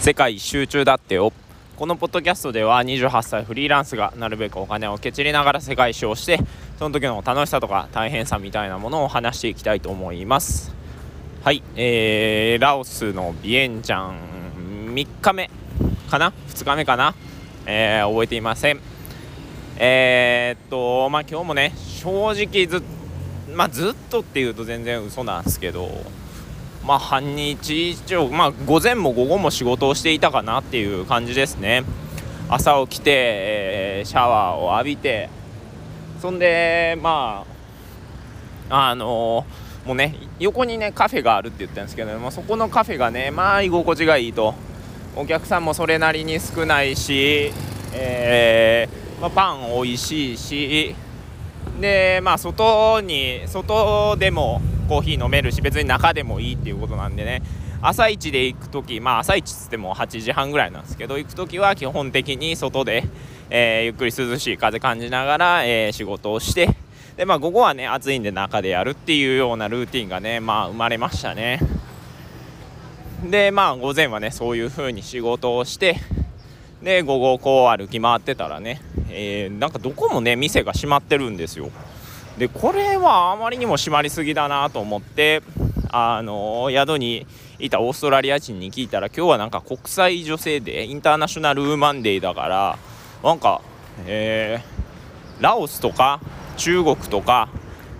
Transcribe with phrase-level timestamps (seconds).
[0.00, 1.30] 世界一周中だってよ。
[1.76, 6.38] このポッドキャストでは28歳フリーランスがなるべくお金をけちりながら世界一周をして
[6.78, 10.74] その時の楽しさとか大変さみたいなものを話していきたいと思います。
[11.44, 15.50] はいえー、ラオスのビエンチャン3日目
[16.10, 17.14] かな？2日目かな、
[17.66, 18.80] えー、覚えていません。
[19.76, 22.82] えー、っとまあ今日もね正直ず,、
[23.54, 25.90] まあ、ずっとっていうと全然嘘なんですけど
[26.84, 31.84] まあ半日以上まあ午前も午後も仕事をしていたかなっていう感じですね。
[32.48, 35.30] 朝起きて、えー、シャワーを浴びて
[36.20, 37.44] そんでま
[38.68, 44.54] ああのー、もうね横にねカフェがあるって言ったんですけどもそこのカフェがねまあ居心地がいいと。
[45.16, 47.52] お客さんもそれなりに少ないし、
[47.92, 50.94] えー、まあ、パン美味しいし
[51.80, 57.42] でまあ外に外でもコーヒー飲めるし別に中でもいいっていうことなんでね。
[57.80, 63.04] 朝一で行く時まあ朝一っつっても8時半ぐらいなんですけど行く時は基本的に外で、
[63.50, 66.76] えー、ゆっくり涼しい風感じながら、えー、仕事をして
[67.16, 71.60] でまあ午後はね暑いんで中でやるっていうようなルーティンがねまあ生まれましたね。
[73.24, 75.96] でまあ午前はねそういう風に仕事をして
[76.82, 81.70] で午後こう歩き回ってたらね、えー、なんかどこもね店が閉まってるんですよ。
[82.38, 85.42] でこれはあまりにも閉まりすぎだなと思って
[85.90, 87.26] あの宿に
[87.58, 92.78] いたオーストラリア人に聞いたら今日はなんか国際女性デーインターナショナルウーマンデーだから
[93.22, 93.60] なんか、
[94.06, 96.20] えー、ラオスとか
[96.56, 97.48] 中国とか、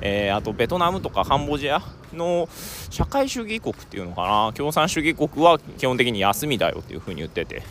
[0.00, 1.82] えー、あとベトナムとかカンボジア
[2.14, 2.48] の
[2.90, 7.62] 社会主義国っていうのかな共産主義国は基本的に休みだよっていう風に言ってて。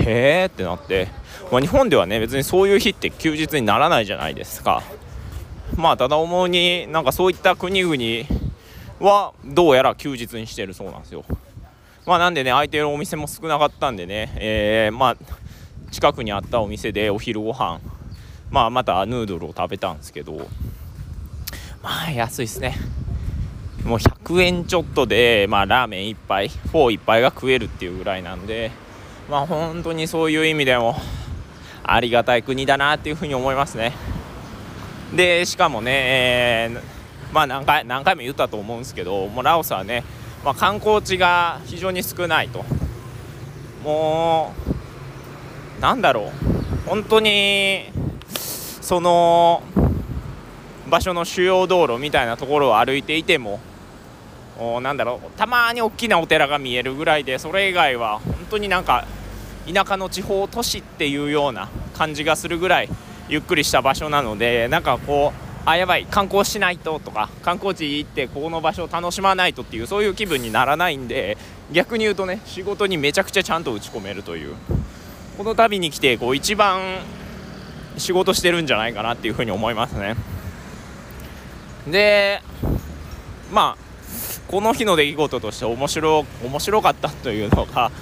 [0.00, 1.08] へーってなって、
[1.50, 4.82] まあ、日本ではね別にそういう日って休日にならないじゃないですか。
[5.76, 8.40] まあただ思うになんかそういった国々
[9.00, 11.24] はどうやら休日にしてるそうなんですよ。
[12.06, 15.16] まあなんでね空いてるお店も少なかったんでね、えー、まあ
[15.90, 17.80] 近くにあったお店でお昼ご飯。
[18.50, 20.48] まあまたヌードルを食べたんですけど。
[21.82, 22.76] まあ安いですね。
[23.84, 28.70] もう100円ちょっとで、まあ、ラーメン1杯フォー1杯が食えるっていうぐらいなんで。
[29.30, 30.96] まあ本当にそういう意味でも
[31.84, 33.92] ありがたい国だなっていうふうに思いますね。
[35.14, 36.80] でしかもね、えー、
[37.32, 40.04] まあ何回何回も言ったと思うんですけどもうラオスはね、
[40.44, 42.64] まあ、観光地が非常に少ないと。
[43.82, 44.52] も
[45.78, 46.32] うなんだろ
[46.84, 46.88] う。
[46.88, 47.90] 本当に
[48.80, 49.62] その
[50.88, 53.60] 場所の主要道路みたいなところを歩いていても
[54.82, 55.38] なんだろう。
[55.38, 59.06] たまに大きなお寺が見えるぐらいでそれ以外は本当になんか
[59.72, 62.88] 田舎の地方都市っていうような感じがするぐらい
[63.28, 71.36] ゆっくりした場所なのでなんかこうあやばい観光しないととか観光地行ってここの場所を楽しまないとっていうそういう気分にならないんで
[71.72, 74.54] 逆に言うとね仕事にめちゃくちゃちゃんと打ち込めるという。
[75.38, 76.98] この旅に来てこう一番
[77.96, 80.16] 仕事してるんじゃないかなっていうふうに思いますね。
[81.86, 82.42] で
[83.52, 83.88] まあ
[84.48, 87.92] この日の出来事として面白面白かったというのが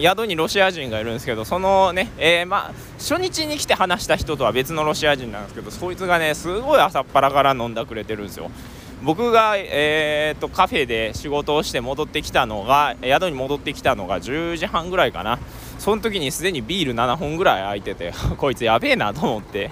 [0.00, 8.50] 宿にロシア人がいるんですけどそのね、えー、まあ初日に来て話した人とは別のロシア人なんですけどそいつがねすごい朝っぱらから飲んだくれてるんですよ。
[9.02, 15.38] 僕が、えーと、カフェで仕事をして戻ってきたのが宿に戻ってきたのが10時半ぐらいかな。
[15.78, 19.70] その時にすでにビール7本ぐらい空いてて こいつやべえなと思って。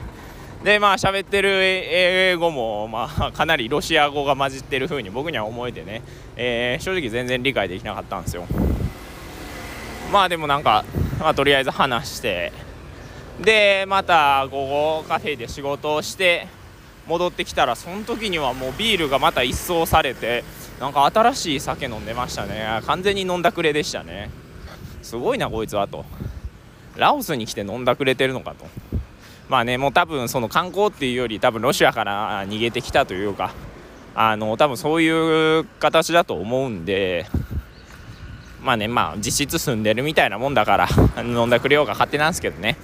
[0.64, 6.02] でまあ喋ってる英語も、まあ、かなりロシア語が混じってる風に僕には思えてね、
[6.36, 8.46] えー、正直全然理解できなかったんですよ。
[10.12, 10.84] まあでもなんか、
[11.18, 12.52] まあ、とりあえず話して
[13.40, 14.66] でまた午
[15.00, 16.46] 後カフェで仕事をして
[17.06, 20.44] 戻ってきたらその時にはもうビールがまた一掃されて
[20.78, 22.80] なんか新しい酒飲んでましたね。
[22.86, 24.30] 完全に飲んだくれでしたね。
[25.02, 26.04] すごいなこいつはと。
[26.96, 28.66] ラオスに来て飲んだくれてるのかと。
[29.48, 33.52] まあねもう多分その観光っていうより多分ロシアから逃げてきたというか
[34.14, 37.26] あの多分そういう形だと思うんで
[38.62, 40.88] まあねまあ実質住んでるみたいなもんだから
[41.22, 42.76] 飲んだくれようが勝手なんですけどね。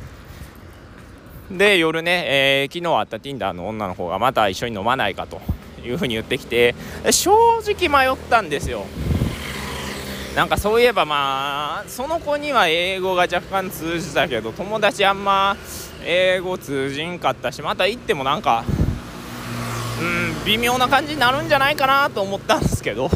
[1.51, 5.41] で夜ね、えー、昨日会った Tinder の女の子がまた一緒に飲まないかと
[5.83, 6.75] いうふうに言ってきて
[7.11, 7.31] 正
[7.61, 8.85] 直迷ったんですよ。
[10.37, 15.57] なんかそういえばまあその子には英語が若干通じたけど友達あんま
[16.05, 18.65] 英語通じんかったしまた行ってもなんか
[20.01, 23.09] うん微妙な感じになるんじゃないかなと思ったんですけど。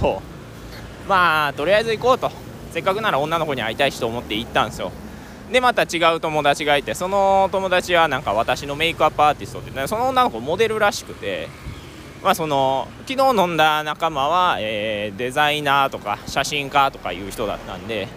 [1.09, 2.42] まあとりあえず行こうと。
[2.73, 4.91] せっかくなら女の子に会いたいしと思って行ったんですよ。
[5.53, 11.49] でまた違う友達がいてその友達はなんか私のメイクアップアーティストって、その女の子モデルらしくて
[12.23, 18.09] まあその昨日飲んだ仲間は、えー、デザイナーとか写真家とかいう人だったんで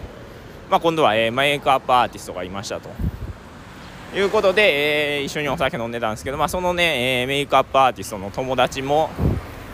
[0.70, 2.90] まあ、今度は、えー、メイクアップアーティストがいましたと。
[4.14, 9.10] いうことで、えー、一緒にお酒飲んでたんですけど、まあ、そのね、えー、メイクアップアーティストの友達も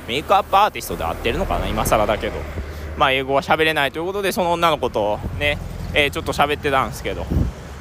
[0.08, 2.35] メイクアップアーティストで合ってるのかな今更だけど、
[2.97, 5.59] まあ、英語は喋れないということでその女の子とね、
[5.94, 7.27] えー、ちょっと喋ってたんですけど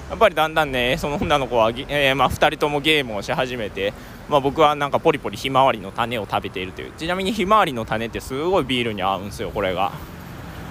[0.10, 3.94] やっぱりだんだんねその女の子は、 えー、まあ、2人ともゲームをし始めて、
[4.28, 6.92] まあ、僕はなんかポリポリひまわりの種を食べているという。
[6.98, 9.94] ちなみにひまわりの種ってすごいビールに合うんですよこれが。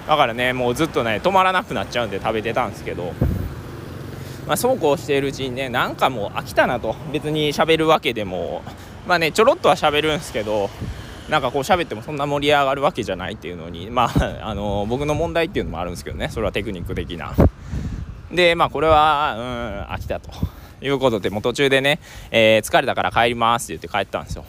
[0.06, 3.14] だからねもうずっとね止まらなくなっちゃうんで食べてたんですけど。
[4.46, 6.94] まあ、そうこうしているうちにねなんかもう飽きたなと。
[7.10, 8.62] 別に喋るわけでも。
[9.06, 10.68] まあねちょろっとは喋るんですけど
[11.30, 16.28] なんかこう喋ってもそんな盛り上がるわけじゃないっていうのにまあ あの僕の問題っていうのもあるんですけどね。
[16.28, 17.32] それはテクニック的な。
[18.30, 20.30] でまあこれはうん飽きたと。
[20.82, 21.98] いうことでもう途中でね、
[22.30, 24.44] えー、疲れたから帰りますって言って帰ったんですよ。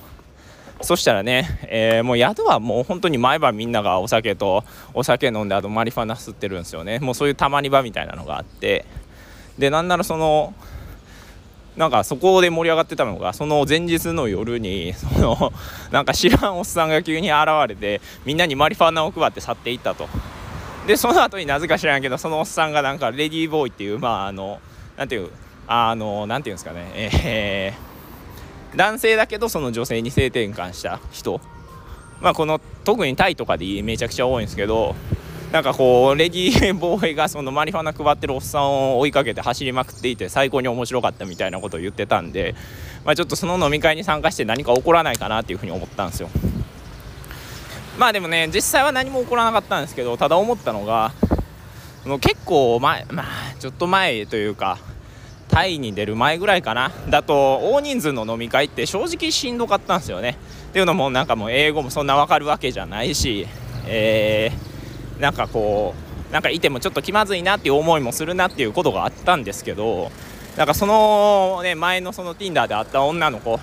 [0.79, 4.63] そしたらね、えー、もう宿はもう本当に毎晩みんながお酒と
[4.93, 6.99] お酒飲んであとマリファナ吸ってるんですよね。
[6.99, 8.85] もうそういうたまり場みたいなのがあって。
[9.57, 10.53] でなんならその
[11.77, 15.53] なんかそこで盛り上がってたのがその前日の夜に その
[15.91, 20.07] なんか知らんおっさんが急に現れてみんなにマリファナを配って去っていったと。
[20.87, 24.59] でその後になぜか知らんけどそのおっさんがなんかレディーボーイっていうまああの
[24.97, 25.29] なんていう
[25.67, 26.91] あのなんていうんですかね。
[26.95, 31.39] えー、男性だけどその女性に性転換した人。
[32.19, 34.95] まあこの特にタイとかでめちゃくちゃ多いんですけど
[35.51, 42.55] なんかこうレディーボーイがそのマリファナ配ってるおっさんを追いかけて走りまくっていて最高に面白かったみたいなことを言ってたんで、
[43.03, 46.29] まあ、ちょっとその飲み会に参加して何か起こらないかなっていうふうに思ったんですよ。
[47.99, 51.11] まあでもね実際は何も起こらなかったんですけどただ思ったのが
[52.21, 53.25] 結構前まあ
[53.59, 54.79] ちょっと前というか
[55.49, 60.37] タイに出る前ぐらいかなだと大人数の飲み会って正直しんどかったんですよね。
[60.69, 63.45] っていうのもなんかもう英語もそんな分かるわけじゃないし
[63.85, 64.70] えー
[65.21, 65.93] なんかこ
[66.29, 70.11] うなんかいてもちょっと気まずいなっていう思いもするなっていうことがあったんですけど
[70.57, 73.59] なんかそのね前のその Tinder で会った女の子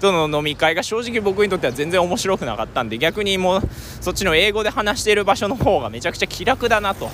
[0.00, 3.60] との飲み会が正直僕にとっては全然面白くなかったんで逆にもう
[4.00, 7.08] そっちの英語で話している場所の方がめちゃくちゃ気楽だなと。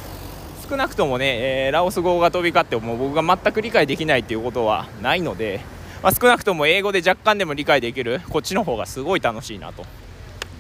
[0.69, 5.61] 少なくともね、えー、ラオス語が飛び交っても僕が全く理解できないっていうことはないので、
[6.01, 9.85] まあ、少なくとも英語で若干でも理解できるこっちの方がすごい楽しいなと。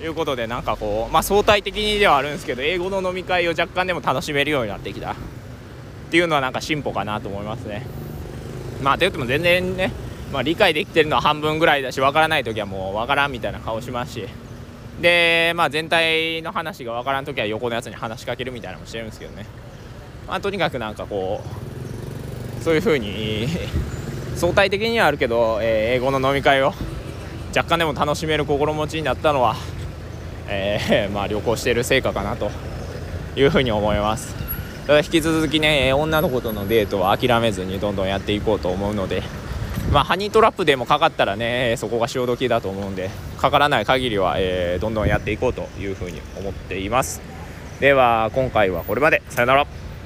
[0.05, 5.15] いうことでなんかこう、まあ、相対的にではあるんですけど英語の飲み会を若干でも楽しめるようになってきたっ
[6.11, 7.87] ていうのはなんか進歩かなと思いますね。
[8.83, 9.93] まあといっても全然ね、
[10.33, 14.27] まあ、理解できてるのは半分ぐらいだし分からない時はもう分からんみたいな顔しますし
[15.01, 19.47] で、まあ、全体の話が分からん時は横のやつに話しかけるみたいなのもしてるんですけどね、
[20.27, 21.43] まあ、とにかくなんかこ
[22.61, 23.49] うそういう風に
[24.37, 26.73] 相対的にはあるけど、えー、英語の飲み会を
[27.55, 29.57] 若干でも楽しめる心持ちになったのは
[30.51, 32.51] えー、 まあ、旅行している成果かなと
[33.37, 34.35] いうふうに思います。
[34.87, 39.23] ただ引き続きね女の子とのデートは諦めずにどんどんやっていこうと思うので
[39.93, 47.21] まあ、ハニートラップでもかかったらねそこが潮時だと思うんでかからない限りは、えー、どんどんやっていこうというふうに思っています。
[47.81, 49.23] では今回はこれまで。
[49.31, 49.90] さよなら。